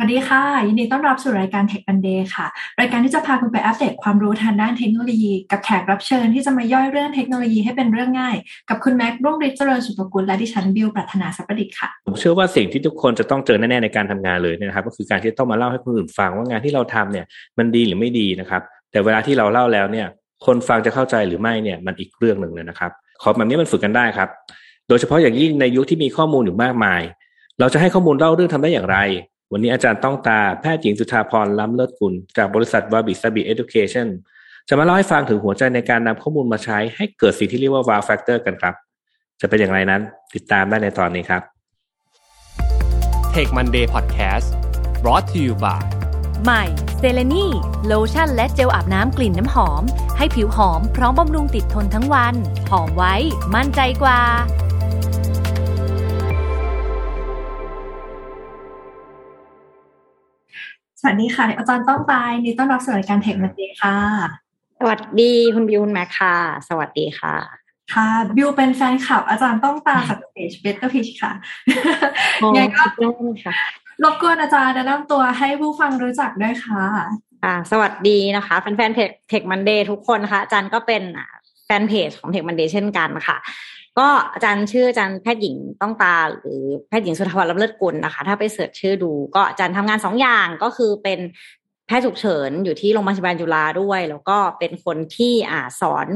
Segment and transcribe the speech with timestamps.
[0.00, 2.46] สวัสดีค่ะ ยินดีต้อนรับสู่รายการ Tech Monday ค่ะ
[2.80, 8.36] รายการที่จะพาคุณไปอัปเดตความรู้ทางด้านเทคโนโลยี กับแขกรับเชิญที่จะมาย่อยเรื่องเทคโนโลยีให้เป็นเรื่องง่าย
[8.68, 17.26] กับคุณแม็กรุ่งฤทธิ์เจริญสุภกุลและดิฉันบิวปรัชนาสัพดิษฐ์ค่ะ ผมเชื่อว่าสิ่งที่ทุกคนจะต้องเจอแน่ๆในการทำงานเลยนะครับ ก็คือการที่ต้องมาเล่าให้คนอื่นฟังว่างานที่เราทำเนี่ย
[17.58, 20.06] มันดีหรือไม่ดีนะครับ แต่เวลาที่เราเล่าแล้วเนี่ย
[20.46, 22.90] คนฟังจะเข้าใจหรือไม่เนี่ยมันอีกเรื่องหนึ่งเลยนะครับ
[23.22, 24.28] ขอแบบนี้มันฝึกกันได้ครับ
[24.88, 27.02] โดยเฉพาะอย่างยิ่งในยุคที่มีข้อมูลอยู่มากมาย
[27.60, 28.98] เราจะให้ข้อมูลเล่าเรื่องทำได้อย่างไร
[29.52, 34.08] วันนี้อาจารย์ต้องตาแพทย์หญิงสุธาพรล้ำเลิศกุล จากบริษัทวาบิสบีเอดูเคชัน
[34.68, 38.74] จะมาเล่าให้ฟังถึงหัวใจในการนำข้อมูลมาใช้ให้เกิดสิ่งที่เรียกว่า wow factor กันครับ
[39.40, 40.00] จะเป็นอย่างไรนั้น
[40.34, 41.42] ติดตามได้ในตอนนี้ครับ
[43.34, 44.46] Tech Monday Podcast
[45.02, 45.82] brought to you by
[46.44, 46.64] ใหม่
[46.98, 47.46] เซเลนี
[47.86, 49.82] โลชั่นและเจลอาบน้ำกลิ่นน้ำหอม
[50.16, 52.34] ให้ผิวหอมพร้อมบำรุงติดทนทั้งวัน
[52.70, 53.14] หอมไว้
[53.54, 54.20] มั่นใจกว่า
[61.00, 63.96] สวัสดีค่ะ อาจารย์ต้องตายินดีต้อนรับสู่รายการ Tech Monday ค่ะ
[64.78, 66.34] สวัสดีคุณบิวคุณแม่ค่ะ
[66.68, 67.34] สวัสดีค่ะ
[67.94, 71.32] ค่ะ บิวเป็นแฟนคลับ อาจารย์ต้องตาจากเพจ BetterPitch ค่ะ
[72.54, 72.82] ไงก็
[74.04, 76.84] รบกวนอาจารย์แนะนำตัวให้ผู้ฟังรู้จักด้วยค่ะ
[77.44, 81.02] อ่าสวัสดีนะคะแฟนๆเพจ Tech Monday ทุกคนนะคะอาจารย์ก็เป็น
[81.64, 83.36] แฟนเพจของ Tech Monday เช่นกันค่ะ
[83.98, 91.20] ก็อาจารย์ชื่ออาจารย์แพทย์หญิงต้องตาหรือแพทย์หญิงสุธาพรล้ำเลิศกุลนะคะ ถ้าไป search ชื่อดู ก็อาจารย์ทำงานสองอย่างก็คือเป็น
[91.86, 96.06] แพทย์ฉุกเฉินอยู่ที่โรงพยาบาลจุฬาด้วย แล้วก็เป็นคนที่อ่าสอน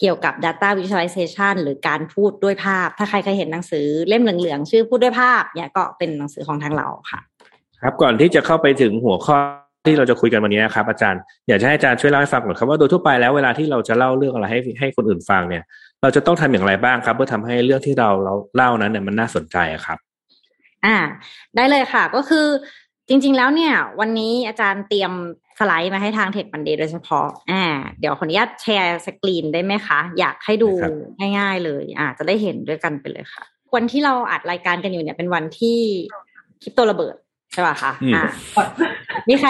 [0.00, 7.20] เกี่ยวกับ Data Visualization หรือการพูดด้วยภาพ ถ้าใครเคยเห็นหนังสือเล่มเหลืองๆชื่อพูดด้วยภาพเนี่ยก็เป็นหนังสือของทางเราค่ะ
[7.82, 9.38] ครับก่อนที่จะเข้าไปถึงหัวข้อ
[9.86, 15.64] ที่เราจะคุยกันวันนี้นะครับอาจารย์อยากจะให้อาจารย์ช่วยเล่าให้ฟังก่อนครับว่าโดยทั่วไปแล้วเวลาที่เราจะเล่าเรื่องอะไรให้ให้คนอื่นฟังเนี่ย
[16.02, 19.98] เราจะต้องทำอย่างไรบ้างครับ เพื่อทำให้เรื่องที่เราเราเล่านั้นเนี่ยมันน่าสนใจครับ
[20.86, 20.96] อ่า
[21.56, 22.46] ได้เลยค่ะ ก็คือ
[23.08, 25.12] จริง ๆ แล้วเนี่ย วันนี้อาจารย์เตรียม
[25.58, 27.64] สไลด์มาให้ทางเทคมันเดย์โดยเฉพาะ อ่า
[28.00, 30.70] เดี๋ยวขออนุญาตแชร์สกรีนได้ไหมคะ อยากให้ดู
[31.38, 33.42] ง่าย ๆ เลย อ่า จะได้เห็นด้วยกันไปเลยค่ะ
[33.74, 35.78] วันที่เราอัดรายการกันอยู่เนี่ยเป็นวันที่
[36.62, 37.16] คริปโตระเบิด
[37.52, 38.22] ใช่ป่ะคะอ่า
[39.28, 39.48] มีใคร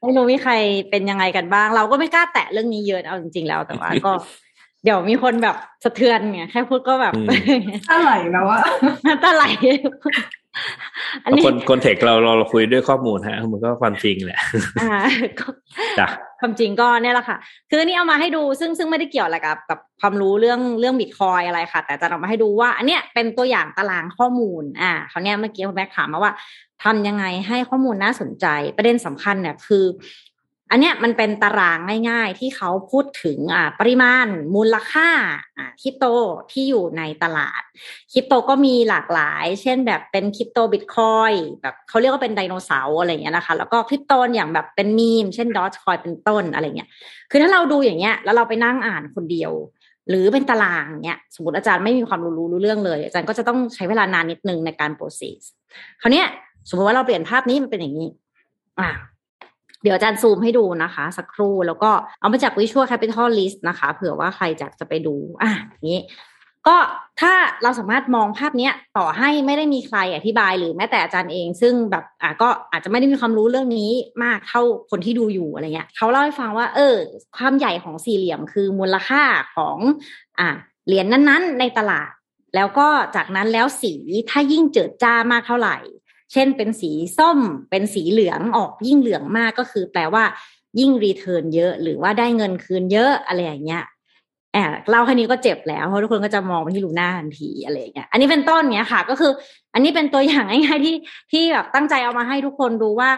[0.00, 0.52] ไม่รู้มีใคร
[0.90, 4.12] เป็นยังไงกันบ้าง เราก็ไม่กล้าแตะเรื่องนี้เยอะเอาจริงๆแล้วแต่ว่าก็
[4.84, 7.12] เดี๋ยวมีคนแบบสะเทือนไงแค่พูดก็แบบ
[7.88, 8.60] ตาไหลแล้วอะ
[9.24, 9.44] ตาไหล
[11.24, 14.40] อันนี้คนคนเทคเราเราคุยด้วยข้อมูลฮะ มันก็ความจริงแหละ
[14.80, 15.00] อ่า
[15.98, 16.08] จ้ะ
[16.40, 17.36] ความจริงก็เนี่ยแหละค่ะ
[17.70, 26.32] คือนี่เอามาให้ดูซึ่งซึ่งไม่ได้เกี่ยวอะไรกับกับความรู้เรื่องเรื่องบิตคอยอะไรค่ะ แต่จะเอามาให้ดูว่า อันเนี้ยเป็นตัวอย่างตารางข้อมูล อ่าเขาเนี้ยเมื่อกี้คุณแม่ถามมาว่า
[26.84, 28.46] ทำยังไงให้ข้อมูลน่าสนใจ
[28.76, 29.84] ประเด็นสำคัญเนี่ยคือ
[30.70, 31.78] อันเนี้ยมันเป็นตาราง
[32.10, 35.08] ง่าย ๆ ที่เขาพูดถึงอ่าปริมาณ มูลค่า
[35.56, 36.04] อ่าคริปโต
[36.52, 37.62] ที่อยู่ในตลาด
[38.12, 41.32] คริปโตก็มีหลากหลาย เช่นแบบเป็นคริปโตบิตคอย
[41.62, 46.88] แบบเขาเรียกว่าเป็นไดโนเสาร์อะไรเงี้ยนะคะ แล้วก็คริปโตอย่างแบบเป็นมีม เช่นดอทคอยเป็นต้นอะไรเงี้ย
[47.30, 49.52] คือถ้าเราดูอย่างเงี้ยแล้วเราไปนั่งอ่านคนเดียว
[50.08, 55.42] หรือเป็นตารางเนี้ยสมมติอาจารย์ไม่มีความรู้รู้เรื่องเลย อาจารย์ก็จะต้องใช้เวลานานนิดนึงในการโปรเซส
[56.00, 56.26] คราวเนี้ย
[56.68, 58.08] สมมติว่าเราเปลี่ยนภาพนี้มันเป็นอย่างนี้
[58.80, 58.88] อ่า
[59.82, 65.50] เดี๋ยวอาจารย์ซูมให้ดูนะคะ สักครู่แล้วก็เอามาจาก Visual Capital List นะคะ เผื่อว่าใครจะจะไปดูอะ
[65.92, 66.00] นี้
[66.68, 66.76] ก็
[67.20, 67.32] ถ้า
[67.62, 73.90] เราสามารถมองภาพนี้ต่อให้ไม่ได้มีใครอธิบายหรือแม้แต่อาจารย์เอง ซึ่งแบบอะก็อาจจะไม่ได้มีความรู้เรื่องนี้
[74.24, 76.96] มากเท่าคนที่ดูอยู่อะไรเงี้ยเขาเล่าให้ฟังว่า เออ
[77.36, 79.22] ความใหญ่ของสี่เหลี่ยมคือมูลค่า
[79.56, 79.78] ของ
[80.38, 80.48] อะ
[80.86, 82.10] เหรียญนั้นๆ ในตลาด
[82.54, 83.92] แล้วก็จากนั้นแล้วสี
[84.30, 85.76] ถ้ายิ่งเจิดจ้ามากเท่าไหร่
[86.32, 87.38] เช่นเป็นสีส้ม
[87.70, 90.24] เป็นสีเหลืองออกยิ่งเหลืองมากก็คือ แปลว่า
[90.78, 93.84] ยิ่งรีเทิร์นเยอะหรือว่าได้เงินคืนเยอะอะไรอย่างเงี้ย
[94.52, 99.32] แอบเล่าแค่นี้ก็เจ็บแล้วเพราะทุกคนก็จะมองไปที่ลูน่าทันทีอะไรอย่างเงี้ย อันนี้เป็นต้นเนี้ยค่ะ ก็คือ
[99.74, 100.96] อันนี้เป็นตัวอย่างง่ายๆที่
[101.32, 103.10] ที่แบบตั้งใจเอามาให้ทุกคนดูว่า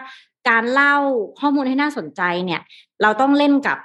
[0.49, 0.95] การเล่า
[1.39, 2.61] ข้อมูลให้น่าสนใจเนี่ย
[3.01, 3.77] เราต้องเล่นกับ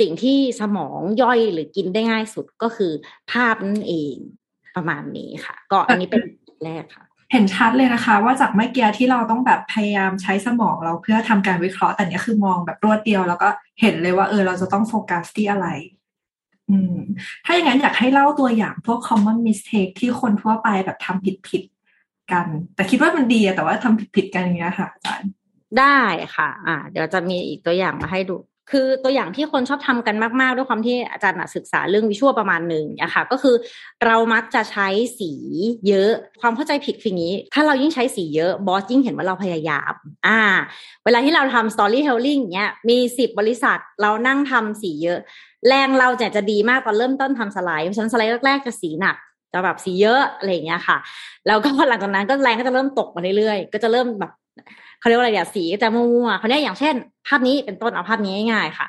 [0.00, 2.92] สิ่งที่สมองย่อยหรือกินได้ง่ายสุดก็คือ
[3.30, 4.16] ภาพนั่นเอง
[4.76, 6.22] ประมาณนี้ค่ะ ก็อันนี้เป็น
[6.64, 13.48] แรกค่ะ เห็นชัดเลยนะคะ ว่าจากเมื่อกี้ที่เราต้องแบบพยายามใช้สมองเราเพื่อทำการวิเคราะห์แต่เนี้ยคือมองแบบรวดเดียว แล้วก็
[13.80, 15.68] เห็นเลยว่าเออเราจะต้องโฟกัสที่อะไร
[16.70, 16.96] อืม
[17.44, 21.62] ถ้าอย่างนั้นอยากให้เล่าตัวอย่างพวก common mistake ที่คนทั่วไปแบบทำผิดผิด
[22.32, 25.30] กัน แต่คิดว่ามันดีแต่ว่าทำผิดผิดกันอย่างเงี้ยค่ะอาจารย์
[25.78, 26.00] ได้
[26.36, 28.36] ค่ะ อ่า เดี๋ยวจะมีอีกตัวอย่างมาให้ดู
[28.70, 33.54] คือตัวอย่างที่คนชอบทำกันมาก ๆ ด้วยความที่อาจารย์ศึกษาเรื่อง visual ประมาณหนึ่งอะค่ะก็คือ
[34.06, 35.32] เรามักจะใช้สี
[35.88, 39.92] เยอะ ความเข้าใจผิดคืออย่างนี้ ถ้าเรายิ่งใช้สีเยอะบอสยิ่งเห็นว่าเราพยายาม
[40.26, 40.40] อ่า
[41.04, 45.18] เวลาที่เราทำ storytelling เนี้ยมีสิบบริษัทเรานั่งทำสีเยอะ
[45.68, 49.16] แรงเราจะจะดีมากตอนเริ่มต้นทำสไลด์เพราะฉะนั้นสไลด์แรกๆจะสีหนัก
[49.52, 50.96] จะแบบสีเยอะอะไรอย่างเงี้ยค่ะ
[51.46, 54.32] แล้วก็หลังจากนั้นก็แรงก็จะเริ่มตกมาเรื่อยๆ ก็จะเริ่มแบบ
[55.00, 56.94] เขาเรียกว่าอะไรเดี๋ยสีจะมั่วๆเขาเรียกอย่างเช่น
[57.28, 58.86] ภาพนี้เป็นต้นเอาภาพนี้ง่ายๆค่ะ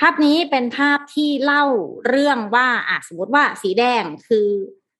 [0.00, 1.64] ภาพนี้เป็นภาพที่เล่า
[2.08, 4.46] เรื่องว่าอะสมมติว่าสีแดงคือ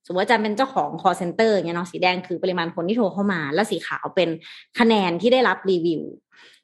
[0.06, 4.28] สมมติอาจารย์เป็นเจ้าของ call center เงี้ยเนาะสีแดงคือปริมาณคนที่โทรเข้ามา แล้วสีขาวเป็น
[4.78, 6.02] คะแนนที่ได้รับรีวิว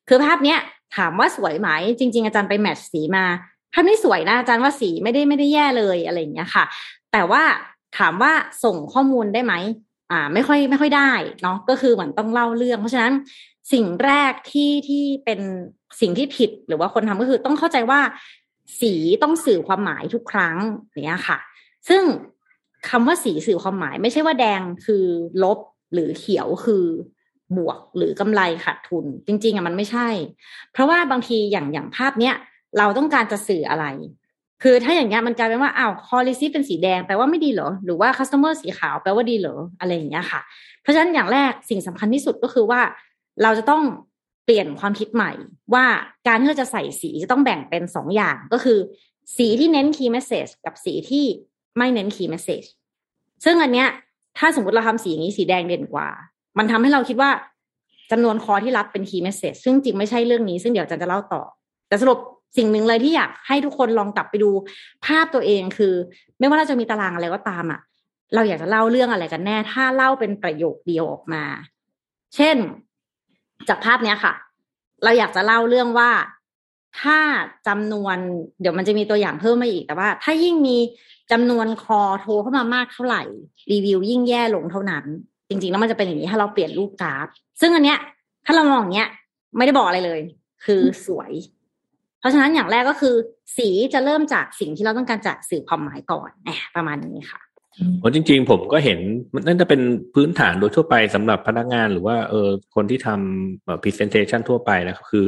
[0.08, 0.58] คือภาพเนี้ย
[0.96, 1.68] ถามว่าสวยไหม
[1.98, 3.24] จริง ๆ อาจารย์ไปแมทช์สีมา
[3.72, 6.64] ภาพนี้สวยนะอาจารย์ว่าสีไม่ได้ไม่ได้แย่เลยอะไรอย่างเงี้ยค่ะ
[7.12, 7.42] แต่ว่า
[7.98, 8.32] ถามว่า
[8.64, 9.54] ส่งข้อมูลได้ไหม
[10.12, 11.12] อ่าไม่ค่อยไม่ค่อยได้
[11.42, 13.12] เนาะก็คือเหมือนต้องเล่าเรื่อง เพราะฉะนั้น
[13.72, 15.40] สิ่งแรกที่ที่เป็น
[16.00, 18.00] สิ่งที่ผิดหรือว่าคนทำก็คือต้องเข้าใจว่า
[18.80, 18.92] สี
[19.22, 20.56] ต้องสื่อความหมายทุกครั้ง
[21.04, 21.38] เนี้ยค่ะ
[21.88, 22.02] ซึ่ง
[22.88, 25.04] คำว่าสีสื่อความหมาย ไม่ใช่ว่าแดงคือ
[25.42, 25.58] ลบ
[25.92, 26.84] หรือเขียวคือ
[27.56, 30.08] บวกหรือกำไรขาดทุน จริง ๆอะมันไม่ใช่
[30.72, 32.34] เพราะว่าบางทีอย่างอย่างภาพเนี้ย
[32.78, 33.86] เราต้องการจะสื่ออะไร
[34.62, 40.40] คือถ้าอย่างเงี้ยมันกลายเป็นว่าอ้าวคอลิซีเป็นสีแดงแปลว่าไม่ดีเหรอ หรือว่า cluster สีขาวแปลว่าดีเหรออะไรอย่างเงี้ยค่ะ
[40.82, 42.80] เพราะฉะนั้นอย่างแรกสิ่งสำคัญที่สุดก็คือว่า
[43.42, 43.82] เราจะต้อง
[44.44, 45.32] เปลี่ยนความคิดใหม่
[45.74, 45.84] ว่า
[46.26, 48.78] การที่เราจะใส่สีจะต้องแบ่งเป็นสองอย่างก็คือ
[49.36, 51.24] สีที่เน้น key message กับสีที่
[51.76, 52.68] ไม่เน้น key message
[53.44, 53.88] ซึ่งอันเนี้ย
[54.38, 56.08] ถ้าสมมติเราทำสีอย่างนี้สีแดงเด่นกว่า
[56.58, 57.30] มันทำให้เราคิดว่า
[58.10, 61.42] จำนวนคอที่รับเป็น key message ซึ่งจริงไม่ใช่เรื่องนี้ซึ่งเดี๋ยวจันจะเล่าต่อ
[61.88, 62.18] แต่สรุป
[62.56, 64.50] สิ่งหนึ่งเลยที่อยากให้ทุกคนลองกลับไปดู
[65.06, 65.94] ภาพตัวเองคือ
[66.38, 67.80] ไม่ว่าเราจะมีตารางอะไรก็ตามอะ
[68.34, 71.44] เราอยากจะเล่าเรื่องอะไรกันแน่ ถ้าเล่าเป็นประโยคเดียวออกมา
[72.34, 72.56] เช่น
[73.68, 74.34] จากภาพเนี้ยค่ะ
[75.04, 76.10] เราอยากจะเล่าเรื่องว่า
[77.00, 77.18] ถ้า
[77.68, 78.16] จำนวน
[78.60, 80.76] เดี๋ยวมันจะมีตัวอย่างเพิ่มมาอีกแต่ว่า ถ้ายิ่งมี
[81.32, 83.22] จำนวนคอโทรเข้ามามากเท่าไหร่
[83.72, 85.04] รีวิวยิ่งแย่ลงเท่านั้น
[85.48, 87.26] จริง ๆ แล้วมันจะเป็นอย่างนี้ถ้าเราเปลี่ยนรูปกราฟ
[87.60, 87.98] ซึ่งอันเนี้ย
[88.46, 89.08] ถ้าเรามองอย่างเนี้ย
[89.56, 90.20] ไม่ได้บอกอะไรเลย
[90.64, 91.32] คือสวย
[92.22, 93.14] เพราะฉะนั้นอย่างแรกก็คือ
[93.56, 97.40] สีจะเริ่มจากสิ่งที่เราต้องการจะสื่อความหมายก่อนแหมประมาณนี้ค่ะ
[98.00, 98.98] โอ้จริง ๆ ผมก็เห็น
[99.34, 99.80] มันน่าจะเป็น
[100.14, 105.24] พื้นฐานโดยทั่วไปสำหรับพนักงานหรือว่าเออคนที่ทำ presentation ทั่วไปนะครับคือ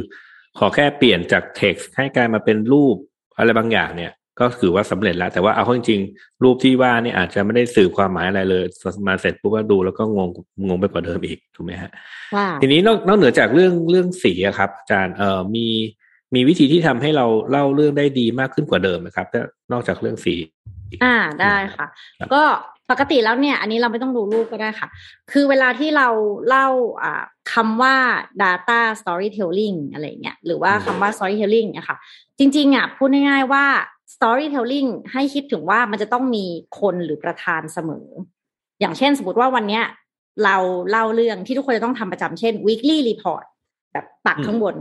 [0.57, 2.95] ขอแค่เปลี่ยนจาก text ให้กลายมาเป็นรูป
[3.37, 8.63] อะไรบางอย่างเนี่ย ก็ถือว่าสำเร็จแล้ว แต่ว่าเอาเข้าจริงๆรูปที่ว่านี่อาจจะไม่ได้สื่อความหมายอะไรเลย
[9.07, 10.29] มาเสร็จปุ๊บก็ดูแล้วก็งง
[10.67, 11.91] งงไปกว่าเดิมอีกถูกไหมฮะ
[12.61, 15.67] ทีนี้นอกนอกเหนือจากเรื่องเรื่องสีอะครับอาจารย์เอ่อมี
[16.35, 19.27] มีวิธีที่ทำให้เราเล่าเรื่องได้ดีมากขึ้นกว่าเดิมไหมครับ
[19.71, 20.35] นอกจากเรื่องสี
[21.03, 21.87] อ่าได้ค่ะ
[22.33, 22.41] ก็
[22.91, 24.87] ปกติแล้วเนี่ย อันนี้เราไม่ต้องดูรูปก็ได้ค่ะ
[25.31, 26.07] คือเวลาที่เรา
[26.47, 26.67] เล่า
[27.03, 27.23] อ่า
[27.53, 27.95] คำว่า
[28.43, 31.97] data storytelling อะไรเงี้ยหรือว่าคำว่า storytelling เนี่ยค่ะ
[32.39, 33.65] จริงๆอะพูดง่ายๆว่า
[34.15, 36.45] storytelling ให้คิดถึงว่ามันจะต้องมี
[36.79, 38.07] คนหรือประธานเสมอ
[38.79, 39.83] อย่างเช่นสมมติว่าวันเนี้ย
[40.43, 40.57] เรา
[40.89, 43.45] เล่าเรื่องที่ทุกคนจะต้องทำประจำเช่น weekly report
[43.95, 44.75] แบบปักข้างบน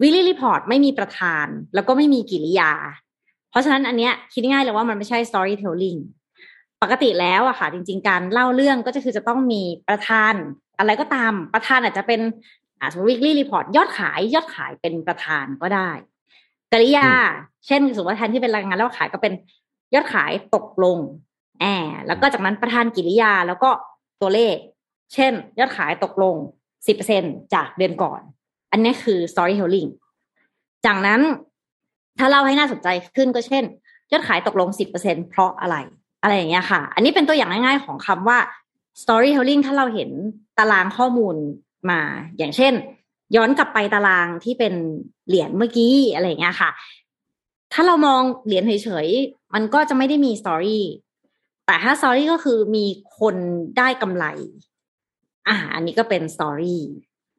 [0.00, 2.72] weekly report ไม่มีประธาน แล้วก็ไม่มีกิริยา
[3.50, 5.98] เพราะฉะนั้นอันเนี้ยคิดง่ายเลยว่ามันไม่ใช่ storytelling
[6.82, 10.34] ปกติแล้วอะค่ะ จริง ๆ การเล่าเรื่องก็จะคือจะต้องมีประธาน
[10.78, 12.20] อะไรก็ตามประธานอาจจะเป็น
[12.78, 15.90] อ่าสมมติ weekly report ยอดขายยอดขายเป็นประธานก็ได้
[16.72, 17.08] กริยา
[17.66, 19.32] เช่นสมมติว่าแทนที่เป็นรายงานแล้วขายก็เป็น
[19.94, 20.98] ยอดขายตกลง
[21.60, 23.70] แอบแล้วก็จากนั้นประธานกิริยาแล้วก็
[24.20, 24.56] ตัวเลข
[25.14, 26.34] เช่น ยอดขายตกลง
[26.86, 27.22] สิบเปอร์เซ็น
[27.54, 28.20] จากเดือนก่อน
[28.70, 29.90] อันนี้คือ storytelling
[30.86, 31.20] จากนั้น
[32.18, 33.64] ถ้าเล่าให้น่าสนใจขึ้นก็เช่น
[34.10, 35.76] ยอดขายตกลงสิบเปอร์เซ็นเพราะอะไร
[36.22, 38.38] อะไรอย่างเงี้ยค่ะ อันนี้เป็นตัวอย่างง่ายๆของคำว่า
[39.02, 40.10] storytelling ถ้าเราเห็น
[40.58, 41.36] ตารางข้อมูล
[41.90, 42.00] มา
[42.38, 42.72] อย่างเช่น
[43.36, 44.74] ย้อนกลับไปตารางที่เป็น
[45.26, 46.70] เหรียญเมื่อกี้อะไรอย่างเงี้ยค่ะ
[47.72, 50.84] ถ้าเรามองเหรียญเฉยๆ มันก็จะไม่ได้มี story
[51.66, 52.84] แต่ถ้า story ก็คือมี
[53.18, 53.36] คน
[53.78, 54.24] ได้กำไร
[55.48, 56.80] อ่า อันนี้ก็เป็น story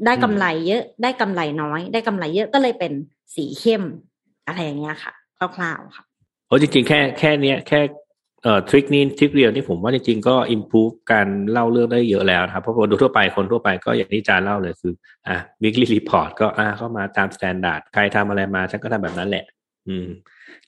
[0.05, 2.91] ได้กำไรเยอะได้กำไรน้อย ได้กำไรเยอะก็เลยเป็น
[3.35, 3.83] สีเข้ม
[4.47, 6.03] อะไรอย่างเงี้ยค่ะคร่าวๆค่ะ
[6.47, 7.79] โอ้จริงๆแค่แค่เนี้ยแค่
[8.43, 14.93] เอ่อ trick นี้ trick เดียวนี่ผมว่าจริงๆก็ improve การเล่าเรื่องได้เยอะแล้วครับเพราะว่าโดยทั่วไปคนทั่วไปก็อย่างที่จารย์เล่าเลยคือ
[15.27, 19.45] อะ weekly report ก็อะเข้ามาตาม standard ใครทำอะไรมาฉันก็ทำแบบนั้นแหละ
[19.87, 20.07] อืม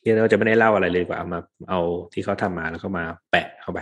[0.01, 1.79] เรียกว่าจะไม่ได้เล่าอะไรเลยกว่าเอามาเอา
[2.13, 3.79] ที่เขาทำมาแล้วก็มาแปะเข้าไป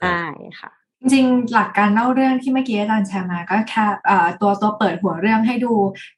[0.00, 0.22] ใช่
[0.60, 3.84] ค่ะ จริงๆ หลักการเล่าเรื่องที่เมื่อกี้อาจารย์แชร์มาก็แค่
[4.40, 5.72] ตัวตัวเปิดหัวเรื่องให้ดู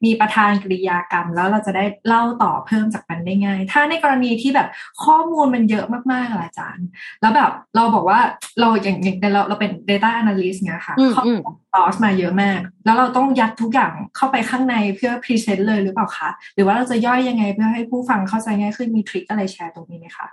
[0.04, 4.68] มีประธานกริยากรรม แล้วเราจะได้เล่าต่อเพิ่มจากมันได้ง่าย ถ้าในกรณีที่แบบ
[5.04, 6.86] ข้อมูลมันเยอะมากๆอาจารย์
[7.20, 8.20] แล้วแบบเราบอกว่า
[8.60, 20.26] เราอย่างอย่างเราเราเป็น data analyst เงี้ยค่ะข้อมูลตอสมาเยอะมาก แล้วเราต้องยัดทุกอย่างเข้าไปข้างในเพื่อ present เลยหรือเปล่าคะหรือว่าเราจะย่อยยังไงเพื่อให้ผู้ฟังเข้าใจง่ายขึ้นมี trick อะไรแชร์ตรงนี้ไหมคะ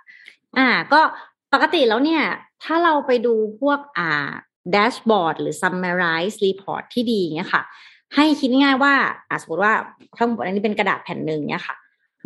[0.57, 0.99] อ่าก็
[1.53, 2.23] ปกติแล้วเนี่ย
[2.63, 4.29] ถ้าเราไปดูพวกอ่า
[4.71, 7.61] แดชบอร์ดหรือ summarize report ที่ดีเงี้ยค่ะ
[8.15, 8.93] ให้คิดง่ายว่า
[9.29, 9.73] อ่าสมมติว่า
[10.17, 11.75] ทั้งหมดอันนี้เป็นกระดาษแผ่นหนึ่งเนี้ยค่ะ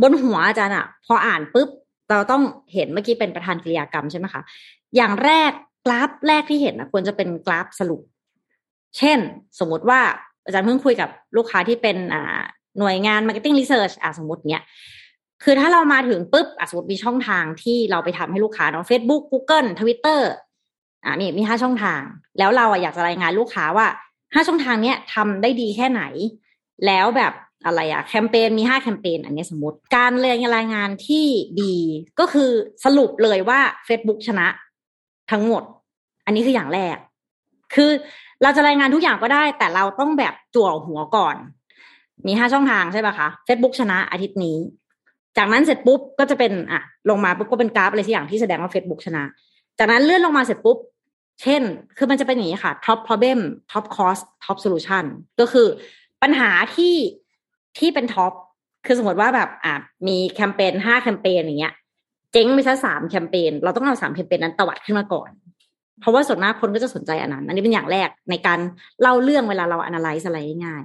[0.01, 1.69] บนหัวอาจารย์อะพออ่านปุ๊บ
[2.09, 4.41] เราต้องเห็นเมื่อกี้เป็นประธานกิริยากรรมใช่ไหมคะ
[4.95, 5.51] อย่างแรก
[5.85, 8.01] กราฟแรกที่เห็นนะควรจะเป็นกราฟสรุป
[8.97, 9.19] เช่น
[9.59, 10.00] สมมติว่า
[10.45, 12.41] อาจารย์เพิ่งคุยกับลูกค้าที่เป็นอ่า
[12.79, 14.63] หน่วยงาน Marketing Research อะสมมติเนี้ย
[15.43, 20.21] คือถ้าเรามาถึงปุ๊บอสมมติมีช่องทางที่เราไปทำให้ลูกค้าเนาะ Facebook Google Twitter
[21.03, 22.01] อ่ามีมีห้าช่องทาง
[22.38, 23.88] แล้วเราอะอยากจะรายงานลูกค้าว่า
[24.33, 26.03] ห้าช่องทางเนี้ยทำได้ดีแค่ไหน
[26.86, 27.33] แล้วแบบ
[27.65, 31.25] อะไรอะแคมเปญมีห้าแคมเปญอันนี้สมมติ การเรียนรายงานที่
[31.62, 31.75] ดี
[32.19, 32.50] ก็คือ
[32.86, 34.48] สรุปเลยว่า Facebook ชนะ
[35.31, 35.63] ทั้งหมด
[36.25, 36.98] อันนี้คืออย่างแรก
[37.75, 37.91] คือ
[38.43, 41.36] เราจะรายงานทุกอย่างก็ได้ แต่เราต้องแบบจั่วหัวก่อน
[42.27, 44.57] มีห้าช่องทางใช่ป่ะคะ Facebook ชนะอาทิตย์นี้
[45.38, 49.23] จากนั้นเสร็จปุ๊บก็จะเป็นอะลงมาปุ๊บก็เป็นกราฟอะไรสักอย่างที่แสดงว่า Facebook ชนะ
[49.79, 50.77] จากนั้นเลื่อนลงมาเสร็จปุ๊บ
[51.41, 51.61] เช่น
[51.97, 53.39] คือมันจะเป็นอย่างนี้ค่ะ top problem
[53.71, 55.05] top cost top solution
[55.39, 55.67] ก็คือ
[56.21, 56.95] ปัญหาที่
[57.77, 58.33] ที่เป็นท็อป
[58.85, 59.73] คือสมมติว่าแบบอะ
[60.07, 61.73] มีแคมเปญห้าแคมเปญอย่างเงี้ย
[62.31, 65.29] เจ๊งไปซะสามแคมเปญเราต้องเอาสามแคมเปญนั้นตวัดขึ้นมาก่อน
[66.00, 68.59] เพราะว่าส่วนมากคนก็จะสนใจอันนั้น อันนี้เป็นอย่างแรกในการ
[69.01, 70.81] เล่าเรื่องเวลาเรา analyze อะไรง่าย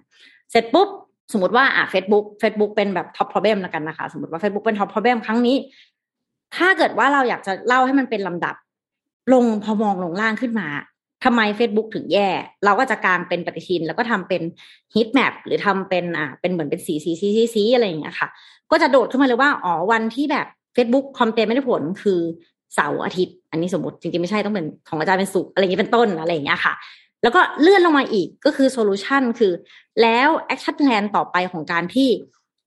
[0.51, 0.89] เสร็จปุ๊บ
[1.33, 5.57] สมมติว่าอะ Facebook Facebook เป็นแบบ top problem แล้วกันนะคะ สมมติว่า Facebook เป็น top problem ครั้งนี้
[6.57, 8.55] ถ้าเกิดว่าเราอยากจะเล่าให้มันเป็นลำดับ
[9.33, 10.69] ลงพอมองลงล่างขึ้นมา
[11.25, 12.29] ทำไม Facebook ถึงแย่
[12.65, 14.43] เราก็จะกางเป็นปฏิทิน แล้วก็ทำเป็น
[14.95, 18.29] ฮิตแมปหรือทำเป็นอ่าเป็นเหมือนเป็นสีสีสีสีสีอะไรอย่างเงี้ยค่ะ
[18.71, 22.21] ก็จะโดดขึ้นมาเลยว่า อ๋อ วันที่แบบ Facebook คอมเตนไม่ได้ผลคือ
[22.75, 26.75] เสาร์อาทิตย์ อันนี้สมมติจริงๆไม่ใช่ต้องเป็นของอาจารย์เป็นสุกอะไรอย่างเงี้ยเป็นต้นอะไรอย่างเงี้ยค่ะ
[27.23, 29.53] แล้วก็เลื่อนลงมาอีกก็คือ solution คือ
[30.03, 32.09] แล้ว action plan ต่อไปของการที่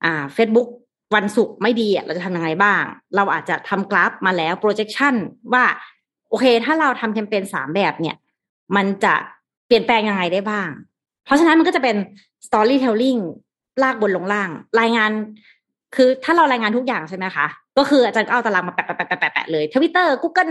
[0.04, 0.68] อ่า Facebook
[1.14, 2.82] วันศุกร์ไม่ดีอะเราจะทำยังไงบ้าง
[3.16, 5.14] เราอาจจะทำกราฟมาแล้ว projection
[5.52, 5.64] ว่า
[6.30, 8.16] โอเค ถ้าเราทำแคมเปญสามแบบเนี่ย
[8.76, 9.14] มันจะ
[9.66, 10.68] เปลี่ยนแปลงยังไงได้บ้าง
[11.24, 11.96] เพราะฉะนั้นมันก็จะเป็น
[12.46, 13.20] storytelling
[13.82, 15.10] ลากบนลงล่าง รายงาน
[15.96, 17.46] คือถ้าเรารายงานทุกอย่างใช่ไหมคะ
[17.78, 20.48] ก็คืออาจารย์ก็เอาตารางมาแปะแปะแปะแปะแปะเลย Twitter Google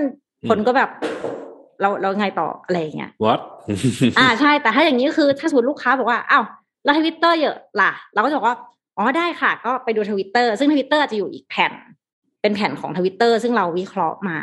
[0.50, 0.90] คนก็แบบ
[1.82, 3.40] เราเราไงต่ออะไรอย่างเงี้ย what
[4.20, 6.44] อ่าใช่แต่ถ้าอย่างนี้คือ ถ้าสมมติลูกค้าบอกว่าอ้าว
[6.84, 8.56] แล้วทวิตเตอร์เยอะล่ะ เราก็จะบอกว่า
[8.98, 11.72] อ๋อได้ค่ะ ก็ไปดูทวิตเตอร์ซึ่งทวิตเตอร์จะอยู่อีกแผ่น
[12.42, 14.40] เป็นแผ่นของทวิตเตอร์ซึ่งเราวิเคราะห์มา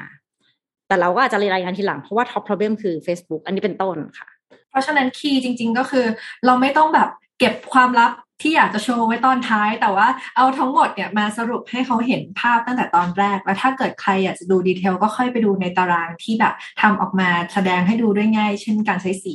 [0.89, 4.29] แต่เราก็อาจจะรายงานทีหลังเพราะว่าท็อป problem คือ Facebook อันนี้เป็นต้นค่ะ
[4.71, 6.05] เพราะฉะนั้น key จริง ๆ ก็คือ
[6.47, 19.35] เราไม่ต้องแบบเก็บความลับ ที่อยากจะโชว์ไว้ตอนท้าย แต่ว่าเอาทั้งหมดเนี่ยมาสรุปให้เขาเห็นภาพตั้งแต่ตอนแรก แล้วถ้าเกิดใครอยากจะดู detail ก็ค่อยไปดูในตารางที่แบบทำออกมาแสดงให้ดูด้วยง่าย เช่นการใช้สี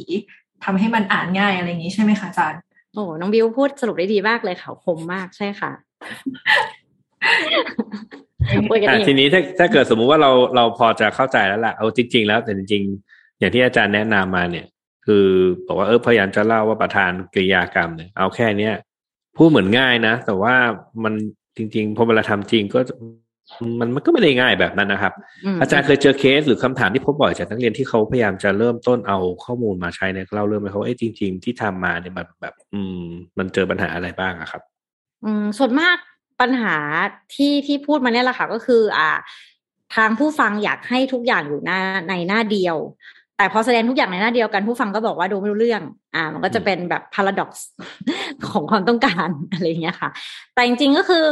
[0.63, 2.61] ทำให้มันอ่านง่ายอะไรอย่างนี้ใช่ไหมคะอาจารย์
[2.93, 5.71] โอ้น้องบิวพูดสรุปได้ดีมากเลยค่ะคมมากใช่ค่ะ
[8.71, 14.65] คุยกันอะเองทีนี้ถ้าถ้าเกิดสมมุติว่าเราเราพอจะเข้าใจแล้วล่ะเอาจริง ๆ แล้วแต่จริงๆ อย่างที่อาจารย์แนะนำมาเนี่ย
[15.05, 15.27] คือ
[15.67, 18.73] บอกว่าเออพยายามจะเล่าว่าประธานกริยากรรมเนี่ยเอาแค่เนี้ย
[19.37, 20.53] พูดเหมือนง่ายนะ แต่ว่า
[21.03, 21.13] มัน
[21.57, 22.79] จริงๆพอเวลาทำจริงก็
[23.79, 25.13] มันมันก็ไม่ได้ง่ายแบบนั้นนะครับ
[25.55, 33.03] มอาจารย์เคยเจอเคสหรือคำถามที่พบบ่อยจากนักเรียนที่เขาพยายามจะเริ่มต้นเอาข้อมูลมาใช้ในเล่าเรื่องไหมเขาว่าเอ้ยจริง ๆ ที่ทำมาเนี่ยมันแบบ อืม
[33.37, 34.61] มันเจอปัญหาอะไรบ้างอะครับ
[35.25, 35.97] อืมส่วนมาก
[36.41, 36.75] ปัญหา
[37.33, 39.09] ที่ที่พูดมาเนี่ยแหละค่ะก็คือ อ่า
[39.95, 42.77] ทางผู้ฟังอยากให้ทุกอย่างอยู่หน้าในหน้าเดียว
[43.41, 45.81] แต่พอแสดงทุกอย่างในหน้าเดียวกันผู้ฟังก็บอกว่าดูไม่รู้เรื่อง
[46.15, 47.51] อ่า มันก็จะเป็นแบบ paradox
[48.47, 50.09] ของความต้องการอะไรอย่างเงี้ยค่ะ
[50.53, 51.25] แต่จริงๆก็คือ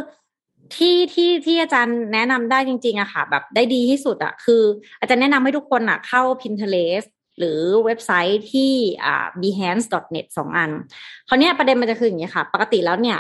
[0.76, 4.62] ที่ที่ที่อาจารย์แนะนำได้จริงๆอะค่ะ แบบได้ดีที่สุดอะคือ
[5.00, 8.72] อาจารย์แนะนำให้ทุกคนอะเข้า Pinterest หรือเว็บไซต์ที่
[9.06, 10.70] อ่า behance.net สองอัน
[11.28, 13.20] คราวนี้ประเด็นมันจะคืออย่างนี้ค่ะ ปกติแล้วเนี่ย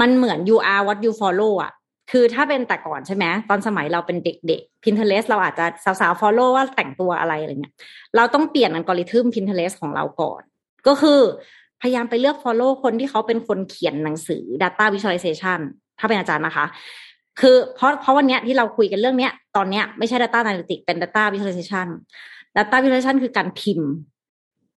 [0.00, 1.72] มันเหมือน you are what you follow อะ
[2.10, 5.66] คือถ้าเป็นแต่ก่อนใช่ไหมตอนสมัยเราเป็นเด็กๆ Pinterest เราอาจจะ
[6.00, 7.74] สาวๆ follow ว่าแต่งตัวอะไรอะไรเงี้ย
[8.16, 10.42] เราต้องเปลี่ยนอัลกอริทึม Pinterest ของเราก่อน
[10.86, 11.20] ก็คือ
[11.82, 15.58] พยายามไปเลือก follow คนที่เขาเป็นคนเขียนหนังสือ data visualization
[15.98, 16.66] ถ้าเป็นอาจารย์นะคะ
[17.40, 21.88] คือเพราะเพราะวันนี้ที่เราคุยกันเรื่องเนี้ย ตอนเนี้ยไม่ใช่ data analytics เป็น data visualization
[22.56, 23.90] data visualization คือการพิมพ์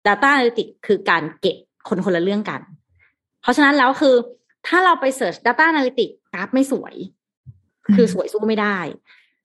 [0.06, 1.56] data analytics คือการเก็บ
[1.88, 2.60] คนคนละเรื่องกัน
[3.42, 4.14] เพราะฉะนั้นแล้วคือ
[4.66, 6.94] ถ้าเราไปเสิร์ช Data Analytics กราฟไม่สวย
[7.94, 8.78] คือสวยสู้ไม่ได้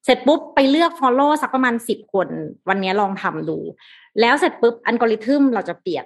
[0.06, 2.28] เสร็จปุ๊บไปเลือก Follow สักประมาณสิบคน
[2.70, 3.58] วันนี้ลองทำดู
[4.22, 6.06] แล้วเสร็จปุ๊บอัลกอริทึมเราจะเปลี่ยน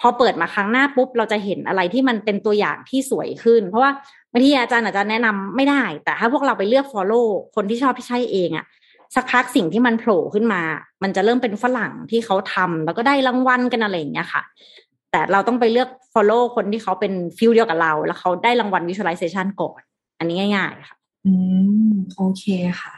[0.00, 3.90] พอเปิดมาครั้งหน้าปุ๊บ เราจะเห็นอะไรที่มันเป็นตัวอย่างที่สวยขึ้น เพราะว่า
[4.32, 8.66] บางทีอาจารย์อาจจะแนะนำไม่ได้ แต่ถ้าพวกเราไปเลือก Follow คนที่ชอบที่ใช่เองอะ
[9.14, 10.62] สักพักสิ่งที่มันโผล่ขึ้นมา
[11.02, 14.42] มันจะเริ่มเป็นฝรั่งที่เขาทำแล้วก็ได้รางวัลกันอะไรอย่างเงี้ยค่ะ
[15.10, 19.80] แต่เราต้องไปเลือก follow คนที่เขาเป็นฟิลเดียวกับเรา แล้วเขาได้รางวัล visualization ก่อน
[20.18, 21.32] อันนี้ง่าย ๆ ค่ะ อื
[21.90, 22.44] ม โอเค
[22.80, 22.92] ค่ะ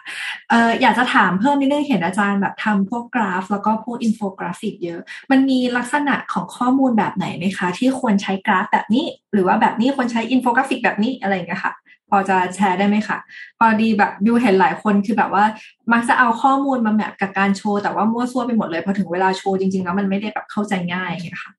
[0.49, 5.00] เอ่ออยากจะถามเพิ่มนิดนึงเห็นอาจารย์แบบทำพวกกราฟ แล้วก็พวกอินโฟกราฟิกเยอะ
[5.31, 11.73] มันมีลักษณะของข้อมูลแบบไหนไหมคะ ที่ควรใช้กราฟแบบนี้ หรือว่าแบบนี้ควรใช้อินโฟกราฟิกแบบนี้อะไรอย่างเงี้ยค่ะ
[12.11, 13.19] พอจะแชร์ได้ไหมคะ
[13.59, 15.45] พอดีแบบดูเห็นหลายคนคือแบบว่า
[15.93, 21.53] มักจะเอาข้อมูลมา map กับการโชว์แต่ว่ามั่วซั่วไปหมดเลยพอถึงเวลาโชว์จริงๆแล้วมันไม่ได้แบบเข้าใจง่ายอย่างเงี้ยค่ะ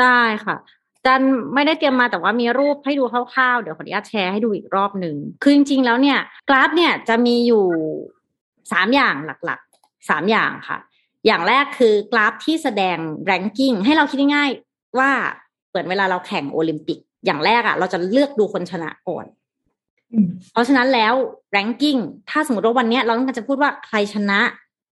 [0.00, 0.56] ได้ค่ะ
[1.06, 1.22] จัน
[1.54, 7.66] ไม่ได้เตรียมมาแต่ว่ามีรูปให้ดูคร่าวๆ เดี๋ยวขออนุญาตแชร์ให้ดูอีกรอบหนึ่ง คือจริงๆ แล้วเนี่ย กราฟเนี่ยจะมีอยู่
[8.72, 10.78] สามอย่างหลักๆสามอย่างค่ะ
[11.26, 12.98] อย่างแรกคือกราฟที่แสดง
[13.30, 15.10] ranking ให้เราคิดง่ายๆว่า
[15.70, 19.26] เปิดเวลาเราแข่งโอลิมปิก อย่างแรกอะ่ะ เราจะเลือกดูคนชนะก่อน
[20.52, 21.14] เพราะฉะนั้นแล้ว
[21.56, 22.00] ranking
[22.30, 24.40] ถ้าสมมติว่าวันนี้เราต้องการจะพูดว่าใครชนะ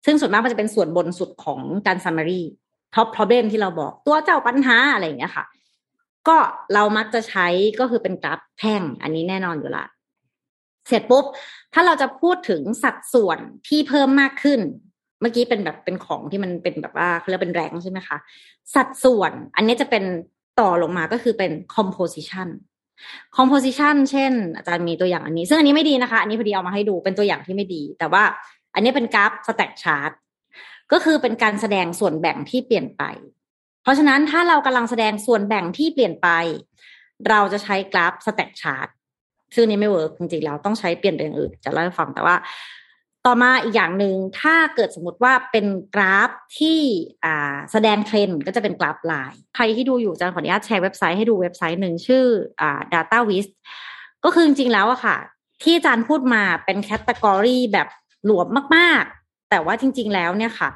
[0.06, 2.42] ซึ่งส่วนมากมันจะเป็นส่วนบนสุดของการ summary
[2.96, 5.46] top problem ที่เราบอกตัวเจ้าปัญหาอะไรอย่างเงี้ยค่ะ
[6.28, 6.38] ก็
[6.74, 7.48] เรามักจะใช้
[7.80, 9.86] ก็คือเป็นกราฟแท่ง อันนี้แน่นอนอยู่ละ
[10.88, 11.26] เสร็จปุ๊บ
[11.74, 14.60] ถ้าเราจะพูดถึงสัดส่วนที่เพิ่มมากขึ้น
[15.22, 18.18] เมื่อกี้เป็นแบบเป็นของที่มันเป็นแบบว่าเขาเรียกเป็นแรงใช่ไหมคะ
[18.76, 20.04] สัดส่วน อันนี้จะเป็น
[20.60, 22.50] ต่อลงมาก็คือเป็น composition
[23.38, 28.24] composition เช่น อาจารย์มีตัวอย่างอันนี้ ซึ่งอันนี้ไม่ดีนะคะ อันนี้พอดีเอามาให้ดูเป็นตัวอย่างที่ไม่ดี แต่ว่า
[28.76, 30.12] อันนี้เป็นกราฟ stack chart
[30.92, 33.04] ก็คือเป็นการแสดงส่วนแบ่งที่เปลี่ยนไป
[33.84, 36.28] เพราะฉะนั้นถ้าเรากำลังแสดงส่วนแบ่งที่เปลี่ยนไป
[37.30, 38.90] เราจะใช้กราฟ stack chart
[39.56, 42.36] ซึ่งนี้ไม่ work จริงๆแล้วต้องใช้เปลี่ยนเป็นอย่างอื่นจะเล่าให้ฟังแต่ว่า
[43.26, 46.80] ต่อมาอีกอย่างหนึ่งถ้าเกิดสมมติว่าเป็นกราฟที่
[47.72, 52.26] แสดงเทรนด์ก็จะเป็นกราฟลายใครที่ดูอยู่จะขออนุญาตแชร์เว็บไซต์ให้ดูเว็บไซต์หนึ่งชื่อ
[52.62, 52.64] อ
[52.94, 53.46] Data w i z
[54.24, 55.18] ก็คือจริงๆแล้วอะค่ะ
[55.64, 57.88] ที่อาจารย์พูดมาเป็นแคตตากรีแบบ
[58.26, 60.70] หลวมมากๆ แต่ว่าจริง ๆ แล้วเนี่ยค่ะ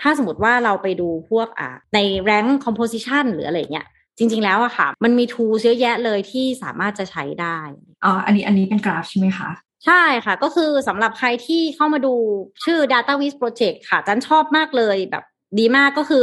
[0.00, 1.98] ถ้าสมมติว่าเราไปดูพวกอ่าใน
[2.28, 3.86] rank composition หรืออะไรเงี้ย
[4.18, 7.58] จริง ๆ แล้วอะค่ะ มันมีทูเยอะแยะเลยที่สามารถจะใช้ได้
[8.04, 9.50] อ๋ออันนี้อันนี้เป็นกราฟใช่ไหมคะ
[9.86, 12.14] ใช่ค่ะ ก็คือสำหรับใครที่เข้ามาดู
[12.64, 15.24] ชื่อ Data w i z Project ค่ะอาจารย์ชอบมากเลยแบบ
[15.58, 16.22] ดีมากก็คือ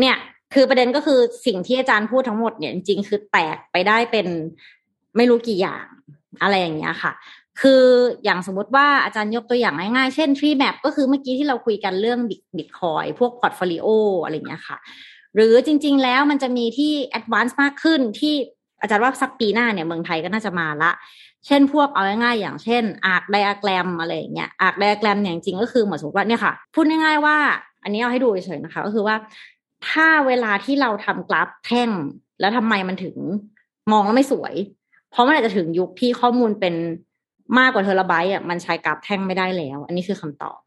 [0.00, 0.16] เนี่ย
[0.54, 4.26] คือประเด็นก็คือสิ่งที่อาจารย์พูดทั้งหมดเนี่ยจริงๆ คือแตกไปได้เป็น
[5.16, 5.84] ไม่รู้กี่อย่าง
[6.42, 7.12] อะไรอย่างเงี้ยค่ะ
[7.60, 7.84] คือ
[8.24, 12.20] อย่างสมมติว่าอาจารย์ยกตัวอย่างง่ายๆ เช่น Tree Map ก็คือเมื่อกี้ที่เราคุยกันเรื่อง
[12.56, 13.86] บิตคอยพวก portfolio
[14.22, 14.76] อะไรเงี้ยค่ะ
[15.34, 18.34] หรือจริง ๆ แล้วมันจะมีที่ advance มากขึ้นที่
[18.80, 20.92] อาจารย์ว่าสักปีหน้าเนี่ยเมืองไทยก็น่าจะมาละ
[21.46, 27.36] เช่นพวกเอาง่ายๆอย่างเช่น arc diagram อะไรอย่างเงี้ย arc diagram เนี่ยจริงก็คือเหมือนสมมติว่าเนี่ยค่ะ พูดง่ายๆว่า
[27.82, 29.16] อันนี้เอาให้ดูเฉยๆนะคะ ก็คือว่า
[29.88, 31.90] ถ้าเวลาที่เราทำกราฟแท่ง
[32.40, 33.16] แล้วทำไมมันถึง
[33.92, 34.54] มองแล้วไม่สวย
[35.10, 36.74] เพราะมันอาจจะถึงยุคที่ข้อมูลเป็น
[37.58, 40.58] มากกว่าเทราไบต์อะมันใช้กราฟแท่งไม่ได้แล้ว อันนี้คือคำตอบ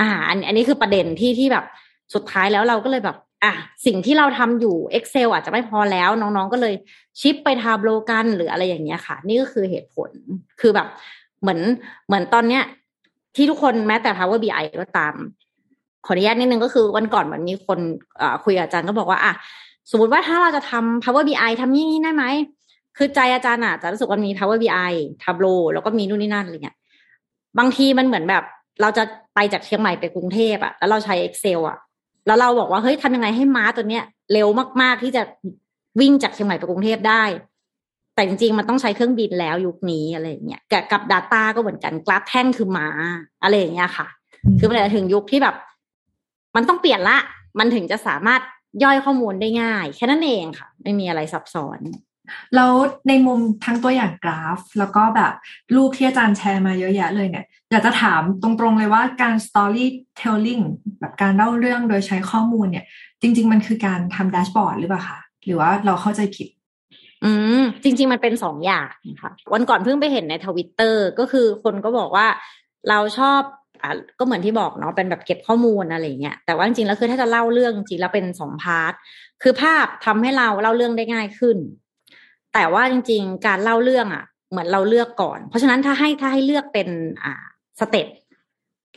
[0.00, 1.64] อ่า อันอันนี้คือประเด็นที่ที่แบบ
[2.14, 3.52] สุดท้ายแล้วเราก็เลยแบบ อะ
[3.86, 6.74] สิ่งที่เราทำอยู่ Excel อาจจะไม่พอแล้ว น้องๆก็เลย
[7.20, 10.10] ชิปไปทาโบลกันหรืออะไรอย่างเงี้ยค่ะ นี่ก็คือเหตุผล
[10.60, 10.86] คือแบบ
[11.40, 11.60] เหมือน
[12.06, 12.62] เหมือนตอนเนี้ย
[13.36, 15.14] ที่ทุกคนแม้แต่ Power BI ก็ตาม
[16.06, 17.78] ขออนุญาตนิดนึงก็คือวันก่อนมันมีคน
[18.44, 19.32] คุยกับอาจารย์ก็บอกว่าอะ
[19.90, 22.24] สมมติว่าถ้าเราจะทำ Power BI ทำนี่ได้ไหม
[22.96, 26.76] คือใจอาจารย์อะจะรู้สึกว่ามี Power BI Tableau แล้วก็มีนู่นนี่นั่นอะไรเงี้ย
[27.58, 28.44] บางทีมันเหมือนแบบ
[28.80, 29.04] เราจะ
[29.34, 31.78] ไปจากเชียงใหม่ไปกรุงเทพอะแล้วเราใช้ Excel อะ
[32.26, 34.48] แล้วเราบอกว่าเฮ้ยทำยังไงให้ม้าตัวเนี้ย เร็ว
[34.82, 35.22] มาก ๆ ที่จะ
[36.00, 37.24] วิ่งจากเชียงใหม่ไปกรุงเทพได้
[38.14, 42.88] แต่จริง ๆ มันต้องใช้เครื่องบินแล้วยุคนี้อะไรอย่างเงี้ยกับกับ Data ก็เหมือนกันกราฟแท่งคือม้า
[43.42, 44.06] อะไรอย่างเงี้ยค่ะ
[44.58, 45.56] คือมันจะถึงยุคที่แบบ
[46.56, 47.18] มันต้องเปลี่ยนละ
[47.58, 48.40] มันถึงจะสามารถ
[48.84, 51.78] ย่อยข้อมูลได้ง่าย แค่นั้นเองค่ะ ไม่มีอะไรซับซ้อน
[52.54, 52.72] แล้ว
[53.08, 55.32] ในมุมทั้งตัวอย่างกราฟ แล้วก็แบบ
[55.76, 60.64] รูปที่อาจารย์แชร์มาเยอะแยะเลยเนี่ย อยากจะถามตรงๆเลยว่าการ storytelling
[61.00, 62.84] แบบการเล่าเรื่องโดยใช้ข้อมูลเนี่ย
[63.22, 66.48] จริง ๆ มันคือการทำ dashboard หรือเปล่าคะหรือว่าเราเข้าใจผิด
[67.24, 68.88] อืม จริง ๆ มันเป็นสองอย่าง
[69.22, 72.26] ค่ะ วันก่อนเพิ่งไปเห็นในทวิตเตอร์ก็คือคนก็บอกว่า
[72.88, 73.40] เราชอบ
[73.82, 78.92] อ่าก็เหมือนที่บอกเนาะเป็นแบบเก็บข้อมูลอะไรเงี้ยแต่ว่าจริงๆแล้วคือถ้าจะเล่าเรื่องจริงแล้วเป็นสอง part
[79.42, 81.56] คือภาพทำให้เราเล่าเรื่องได้ง่ายขึ้น
[82.54, 86.88] แต่ว่าจริง ๆ การเล่าเรื่องอะ เหมือนเราเลือกก่อน เพราะฉะนั้นถ้าให้ถ้าให้เลือกเป็น
[87.24, 87.44] อ่า
[87.80, 88.06] step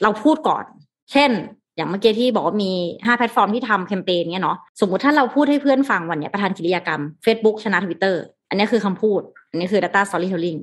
[0.04, 0.66] เราพูดก่อน
[1.12, 1.32] เช่น
[1.76, 2.72] อย่างเมื่อกี้ที่บอกว่ามี
[3.06, 10.60] ห้าแพลตฟอร์มที่ทำแคมเปญเนี้ยเนาะสมมติถ้าเราพูดให้เพื่อนฟังวันเนี้ยประธานกิจกรรม Facebook ชนะทวิตเตอร์อันนี้คือคำพูด อันนี้คือ data storytelling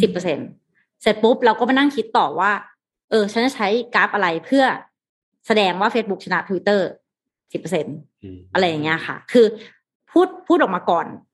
[0.00, 0.38] สิบเปอร์เซ็น
[1.02, 2.50] เสร็จปุ๊บ เราก็มานั่งคิดต่อว่า
[3.10, 4.64] เออ ฉันจะใช้กราฟอะไรเพื่อ
[5.46, 6.80] แสดงว่า Facebook ชนะ Twitter
[7.52, 7.86] สิบเปอร์เซ็น
[8.52, 9.46] อะไรอย่างเงี้ยค่ะ คือ
[10.10, 11.16] พูดพูดออกมาก่อนแบ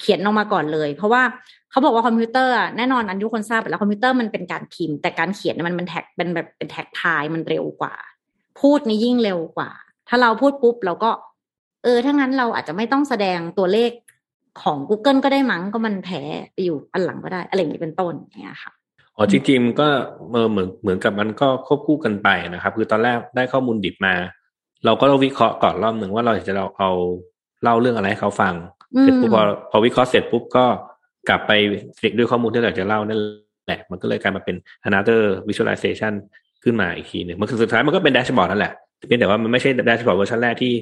[0.00, 1.22] เขียนออกมาก่อนเลย เพราะว่า
[1.70, 7.94] เขาบอกว่าคอมพิวเตอร์แน่นอนอันทุกคนทราบแล้วคอมพิวเตอร์มันเป็นการพิมพ์ แต่การเขียนมันเป็น tact เป็นแบบเป็น tactile มันเร็วกว่า
[8.60, 9.70] พูดนี่ยิ่งเร็วกว่า
[10.08, 11.10] ถ้าเราพูดปุ๊บเราก็
[11.84, 13.90] เออถ้างั้นเราอาจจะไม่ต้องแสดงตัวเลข
[14.62, 16.20] ของ Google ก็ได้มั้งก็มันแพ้
[16.52, 18.72] ไปอยู่อันหลังก็ได้อะไรอย่างนี้เป็นต้นเนี่ยค่ะ
[19.16, 19.88] อ๋อจริงๆก็
[20.32, 24.14] เออเหมือนเหมือนกับมันก็ควบคู่กันไปนะครับ คือตอนแรกได้ข้อมูลดิบมา
[24.84, 26.90] เราก็ต้องวิเคราะห์ก่อนรอบหนึ่งว่าเราจะเราเอา
[27.62, 28.54] เล่าเรื่องอะไรให้เขาฟัง
[28.98, 30.64] เสร็จปุ๊บพอพอวิเคราะห์เสร็จปุ๊บก็
[31.28, 31.52] กลับไป
[32.00, 34.56] เด็กด้วยข้อมูลที่เราจะเล่านั่นแหละ มันก็เลยกลายมาเป็น
[34.88, 36.12] another visualization
[36.64, 38.72] ขึ้นมาอีกทีหนึ่งมันคือสุดท้ายมันก็เป็น dashboard นั่นแหละ
[39.06, 40.72] เพียงแต่ว่ามันไม่ใช่ dashboard version แรกที่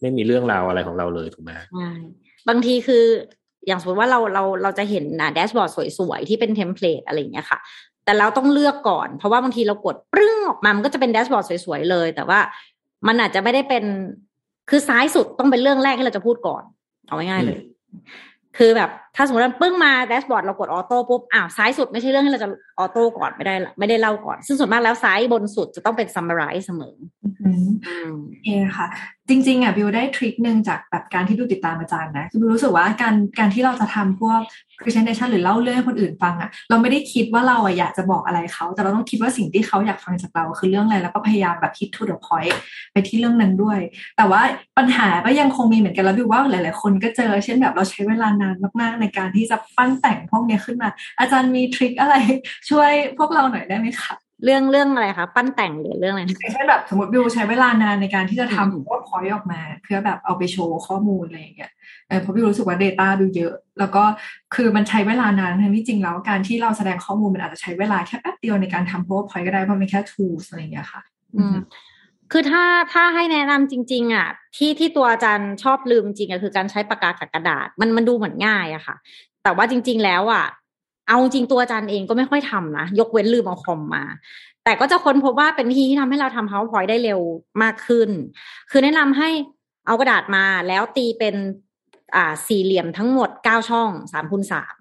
[0.00, 1.90] ไม่มีเรื่องราวอะไรของเราเลยถูกไหมใช่
[2.48, 3.04] บางทีคือ
[3.66, 7.58] อย่างสมมติว่าเราเราเราจะเห็นนะ dashboard สวยๆ ที่เป็น template อะไรอย่างเงี้ยค่ะ
[8.04, 12.40] แต่เราต้องเลือกก่อน เพราะว่าบางทีเรากดปรึ้งออกมา มันก็จะเป็น dashboard สวยๆ เลย แต่ว่า
[13.06, 13.84] มันอาจจะไม่ได้เป็น
[14.70, 16.62] คือซ้ายสุดต้องเป็นเรื่องแรกที่เราจะพูดก่อน
[17.06, 17.60] เอาง่ายๆเลย
[18.58, 28.86] คือแบบถ้าสมมติเราปึ้งมา dashboard เรากด auto ปุ๊บอ้าวซ้ายสุดไม่ใช่เรื่องที่เราจะ auto ก่อนไม่ได้ละไม่ได้เล่าก่อน ซึ่งส่วนมากแล้วซ้ายบนสุดจะต้องเป็น summarize เสมออืม โอเคค่ะ
[29.28, 34.40] จริง ๆอะบิวได้ trick หนึ่งจากแบบการที่บิวติดตามอาจารย์นะ คือบิวรู้สึกว่าการการที่เราจะทำพวก
[34.82, 42.54] presentation หรือเล่าเรื่องให้คนอื่นฟังอะ เราไม่ได้คิดว่าเราอะอยากจะบอกอะไรเขา แต่เราต้องคิดว่าสิ่งที่เขาอยากฟังจากเราคือเรื่องอะไร แล้วก็พยายามแบบ hit to the point
[42.92, 43.78] ไปที่เรื่องนั้นด้วย
[44.16, 44.42] แต่ว่า
[44.78, 52.14] ปัญหาก็ยังคงมีเหมือนกันแล้วบิวว่าหลาย ๆ คนก็เจอ เช่นแบบเราใช้เวลานานมาก ๆ ในการที่จะปั้นแต่งพวกนี้ขึ้นมา อาจารย์มีทริคอะไร
[52.70, 61.72] ช่วยพวกเราหน่อยได้ไหมคะ เรื่องเรื่องอะไรคะปั้นแต่งหรือเรื่องอะไรอย่างเช่นแบบสมมติบิวใช้เวลานานในการที่จะทำว่าพอยออกมา เพื่อแบบเอาไปโชว์ข้อมูลอะไรอย่างเงี้ย
[62.08, 64.02] เออเพราะบิวรู้สึกว่า Data บิวเยอะ แล้วก็
[64.54, 71.02] คือมันใช้เวลานานทั้งที่จริงแล้วการที่เราแสดงข้อมูลมันอาจจะใช้เวลาแค่แป๊บเดียวในการทำ PowerPoint ก็ได้เพราะมันแค่ tools อะไรอย่างเงี้ยค่ะ
[71.36, 71.56] อืม
[72.32, 78.96] คือถ้าถ้าให้แนะนำจริง ๆ อะ ที่ที่ตัวอาจารย์ชอบลืมจริงอะคือการใช้ปากกากับกระดาษ มันมันดูเหมือนง่ายอะค่ะ
[79.42, 80.46] แต่ว่าจริง ๆ แล้วอะ
[81.08, 84.04] เอาจริงตัวอาจารย์เองก็ไม่ค่อยทำนะยกเว้นลืมเอาคอมมา
[84.64, 87.20] แต่ก็จะค้นพบว่าเป็นวิธีที่ทำให้เราทำ PowerPoint ได้เร็ว
[87.62, 88.08] มากขึ้น
[88.70, 89.28] คือแนะนำให้
[89.86, 91.34] เอากระดาษมาแล้วตีเป็น
[92.16, 94.76] อ่าสี่เหลี่ยมทั้งหมดเก้าช่องสามคูณสาม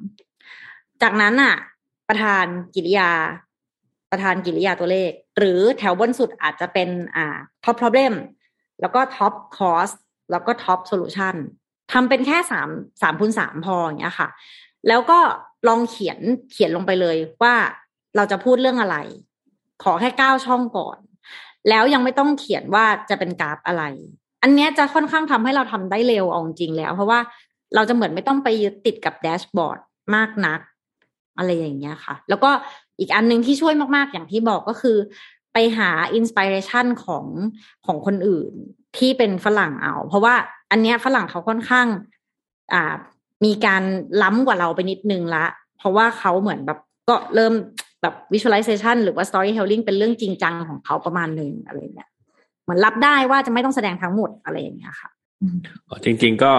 [1.01, 1.55] จากนั้นอะ
[2.09, 3.11] ประธานกิริยา
[4.11, 8.13] ประธานกิริยาตัวเลข หรือแถวบนสุดอาจจะเป็นอ่า top problem
[8.81, 9.95] แล้วก็ top cost
[10.31, 11.35] แล้วก็ top solution
[11.91, 12.69] ทำเป็นแค่สาม
[13.01, 14.29] สามคูณสามพออย่างเงี้ยค่ะ
[14.87, 15.19] แล้วก็
[15.67, 16.19] ลองเขียน
[16.51, 17.55] เขียนลงไปเลยว่า
[18.15, 18.97] เราจะพูดเรื่องอะไร
[19.83, 20.97] ขอแค่เก้าช่องก่อน
[21.69, 23.83] แล้วยังไม่ต้องเขียนว่าจะเป็นกราฟอะไร
[24.43, 27.19] อันเนี้ยจะค่อนข้างทำให้เราทำได้เร็วเอาจริงแล้ว เพราะว่า
[27.75, 29.79] เราจะเหมือนไม่ต้องไปยึดติดกับแดชบอร์ด
[30.15, 30.59] มากนัก
[31.37, 32.49] อะไรอย่างเงี้ยค่ะ แล้วก็
[32.99, 34.97] อีกอันหนึ่งที่ช่วยมาก ๆ อย่างที่บอกก็คือ
[35.53, 37.25] ไปหาอินสปิเรชันของ
[37.85, 38.51] ของคนอื่น
[38.97, 40.35] ที่เป็นฝรั่งเอา เพราะว่า
[40.71, 41.87] อันเนี้ยฝรั่งเขาค่อนข้าง
[42.73, 42.95] อ่า
[43.45, 43.83] มีการ
[44.23, 45.45] ล้ำกว่าเราไปนิดนึงละ
[45.77, 46.79] เพราะว่าเขาเหมือนแบบ
[47.09, 47.53] ก็เริ่ม
[48.01, 52.09] แบบ visualization หรือว่า storytelling เป็นเรื่องจริงจังของเขาประมาณหนึ่งอะไรเงี้ย
[52.63, 55.09] เหมือนรับได้ว่าจะไม่ต้องแสดงทั้งหมดอะไรอย่างเงี้ยค่ะ
[56.03, 56.53] จริง ๆ ก็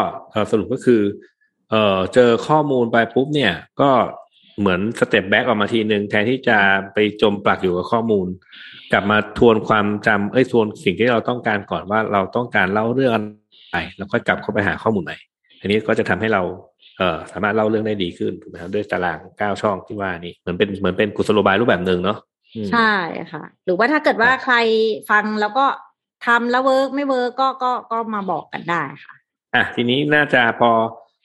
[0.51, 1.01] สรุปก็คือ
[1.71, 3.91] เออเจอข้อมูลไปปุ๊บเนี่ย ก็
[4.61, 6.59] เหมือน step back ออกมาทีหนึ่งแทนที่จะ
[6.95, 8.27] ไปจมปลักอยู่กับข้อมูล
[8.93, 13.21] กลับมาทวนความจำเอ้ยทวนสิ่งที่เราต้องการก่อนว่าเราต้องการเล่าเรื่องอะ
[13.73, 15.17] ไรแล้วค่อยกลับเข้าไปหาข้อมูลใหม่
[15.61, 16.43] อันนี้ก็จะทำให้เรา
[16.99, 22.19] เอ่อสามารถเล่าเรื่องได้ดีขึ้นถูกไหมครับด้วยตารางเก้าช่องที่ว่านี่เหมือนเป็นเหมือนเป็นกุศโลบายรูปแบบหนึ่งเนาะ
[22.55, 22.93] อืมใช่
[23.33, 24.57] ค่ะ หรือว่าถ้าเกิดว่าใคร
[25.11, 25.67] ฟังแล้วก็
[26.27, 29.15] ทำแล้ว work ไม่ work ก็ก็ก็มาบอกกันได้ค่ะ
[29.55, 30.71] อะทีนี้น่าจะพอ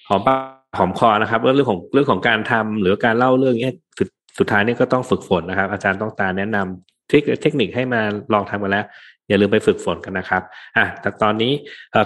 [0.07, 8.01] หอมปากหอมคอนะครับเรื่องของเรื่องของการทำหรือการเล่าเรื่องเนี้ยสุดสุดท้ายนี่ก็ต้องฝึกฝนนะครับ อาจารย์ต้องตาแนะนำเทคเทคนิคให้มา
[8.33, 8.85] ลองทำกันแล้ว
[9.29, 10.41] อย่าลืมไปฝึกฝนกันนะครับ
[10.77, 11.53] อะแต่ตอนนี้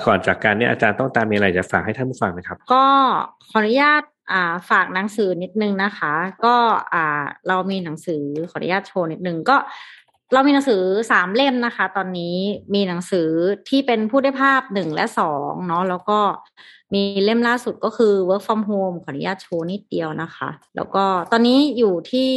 [0.07, 2.85] ก่อนจากกันนี้อาจารย์ต้องตามีอะไรจะฝากให้ท่านผู้ฟังไหมครับ ก็
[3.49, 6.13] ขออนุญาตอ่าฝากหนังสือนิดนึงนะคะ
[6.45, 6.55] ก็
[6.93, 9.57] อ่าเรามีหนังสือขออนุญาตโชว์นิดนึงก็
[10.33, 12.35] เรามีหนังสือสามเล่มนะคะ ตอนนี้
[12.73, 13.29] มีหนังสือ
[13.69, 16.19] ที่เป็นผู้ได้ภาพหนึ่งและสองเนาะแล้วก็
[16.93, 22.29] มีเล่มล่าสุดก็คือ work from home ขออนุญาตโชว์นิดเดียวนะคะ แล้วก็ตอนนี้อยู่ที่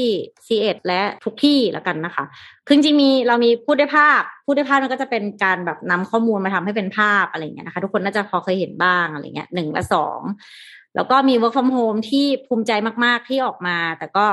[0.46, 2.24] c ีเอ็ดและทุกที่แล้วกันนะคะ
[2.66, 10.20] คือจริงๆมีเรามีพูดได้ภาพ พูดได้ภาพมันก็จะเป็นการแบบนำข้อมูลมาทำให้เป็นภาพอะไรเงี้ยนะคะ ทุกคนน่าจะพอเคยเห็นบ้างอะไรเงี้ยหนึ่งและสอง
[10.94, 12.72] แล้วก็มี work from home ที่ภูมิใจ
[13.04, 14.26] มาก ๆ ที่ออกมา แต่ก็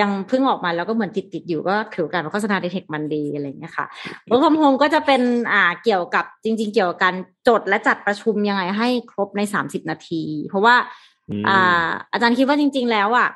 [0.00, 3.86] ยังเพิ่งออกมาแล้วก็เหมือนติดติดๆอยู่ก็ถือการโฆษณาใน Tech Monday อะไรอย่างเงี้ยค่ะ
[4.28, 5.22] work from home ก็จะเป็น
[5.52, 7.14] อ่าเกี่ยวกับจริง ๆ เกี่ยวกับการ
[7.48, 10.76] จดและจัดประชุมยังไงให้ครบในสามสิบนาที เพราะว่า
[11.30, 13.28] อืมอ่า อาจารย์คิดว่าจริง ๆ แล้วอะ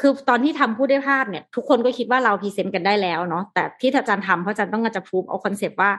[0.00, 5.90] คือตอนที่ทำพูดได้ภาพเนี่ย ทุกคนก็คิดว่าเรา present กันได้แล้วเนาะแต่ที่อาจารย์ทำเพราะอาจารย์ต้องการจะพูดเอา concept ว่า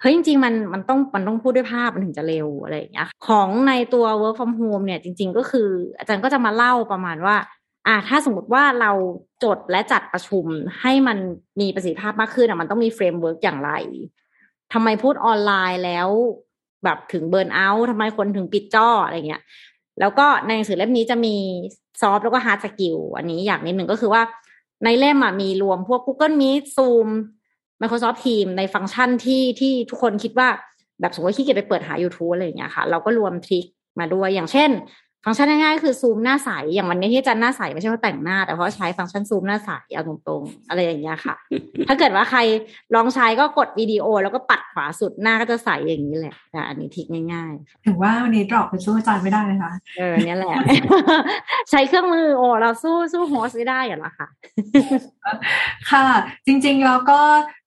[0.00, 5.68] เฮ้ยจริงๆมันมันต้องมันต้องพูดด้วยภาพมันถึงจะเร็วอะไรอย่างเงี้ยของในตัว work from home เนี่ยจริง ๆ ก็คือ
[5.98, 7.36] อาจารย์ก็จะมาเล่าประมาณว่า
[7.86, 8.92] อ่าถ้าสมมติว่าเรา
[9.44, 10.46] จดและจัดประชุม
[10.80, 11.18] ให้มัน
[11.60, 13.70] มีประสิทธิภาพมากขึ้นอะมันต้องมี framework อย่างไร
[14.72, 16.08] ทำไมพูดออนไลน์แล้ว
[16.84, 19.42] แบบถึง burnout ทำไมคนถึงปิดจออะไรเงี้ย
[20.00, 21.34] แล้วก็ในหนังสือเล่มนี้จะมี
[22.00, 24.22] soft แล้วก็ hard skill อันนี้อย่างนิดหนึ่งก็คือว่า
[24.84, 27.08] ในเล่มอะมีรวมพวก Google Meet Zoom
[27.80, 30.48] Microsoft Teams ในฟังก์ชันที่ที่ทุกคนคิดว่า
[31.00, 33.64] แบบสมมติว่าขี้เกียจไปเปิดหา YouTube อะไรอย่างเงี้ยค่ะ เราก็รวมทริค
[33.98, 34.70] มาด้วยอย่างเช่น
[35.24, 41.34] ฟังก์ชันง่ายๆคือซูมหน้าใสอย่างวันนี้ที่อาจันหน้าใสไม่ใช่ว่าแต่งหน้า แต่เพราะใช้ฟังก์ชันซูมหน้าใสเอาตรงๆอะไรอย่างเงี้ยค่ะ
[41.88, 42.40] ถ้าเกิดว่าใคร
[42.94, 50.54] ลองใช้ก็กดวิดีโอ แล้วก็ปัดขวาสุดหน้าก็จะใสอย่างนี้แหละแต่อันนี้ทิกง่ายๆถึงว่าวันนี้ดรอปไปสู้อาจารย์ไม่ได้เลยค่ะเออเนี่ยแหละ
[51.70, 54.28] ใช้เครื่องมือโอ้เราสู้สู้โฮสไม่ได้อยู่แล้วค่ะ
[55.90, 56.06] ค่ะ
[56.46, 57.61] จริงๆแล้วก็เอ่อ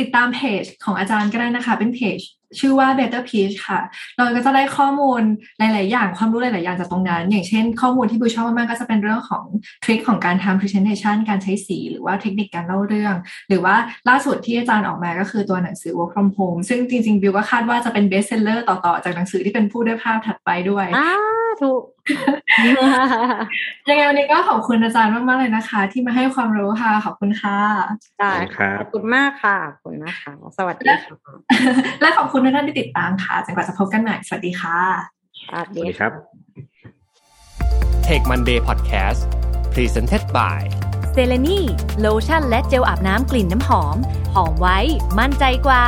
[0.00, 2.20] ติดตามเพจของอาจารย์ก็ได้นะคะ เป็นเพจ
[2.58, 3.80] ชื่อว่า Better Peach ค่ะ
[4.16, 5.22] เราก็จะได้ข้อมูล
[5.58, 9.44] หลาย ๆ อย่างความรู้หลาย ๆ อย่างจากตรงนั้น อย่างเช่น ข้อมูลที่บิวชอบมาก ๆ ก็จะเป็นเรื่องของ
[9.84, 13.14] ทริคของการทำ presentation การใช้สี หรือว่าเทคนิคการเล่าเรื่อง
[13.48, 13.74] หรือว่า
[14.08, 20.86] ล่าสุดที่อาจารย์ออกมาก็คือตัวหนังสือ work from home ซึ่งจริง ๆ บิวก็คาดว่าจะเป็น best seller ต่อ ๆ จากหนังสือที่เป็นผู้ด้วยภาพถัดไปด้วย
[21.56, 21.82] อ้าถูก
[23.88, 27.58] ยังไงวันนี้ก็ขอบคุณอาจารย์มากๆเลยนะคะ ที่มาให้ความรู้ค่ะ ขอบคุณค่ะ
[28.18, 31.18] ได้ครัค่ะบขอบคุณมากค่ะขอบคุณนะคะ สวัสดีค่ะ
[32.00, 34.78] และขอบคุณทุกท่านที่ติดตามค่ะจนกว่าจะพบกันใหม่สวัสดีค่ะ
[35.48, 36.12] สวัสสวัสดีดีครับ
[38.06, 39.20] Tech Monday Podcast
[39.74, 40.60] Presented by
[41.12, 41.60] เซเลนี
[42.00, 43.96] โลชั่นและเจลอาบน้ำกลิ่นน้ำหอม
[44.34, 44.78] หอมไว้
[45.18, 45.84] มั่นใจกว่า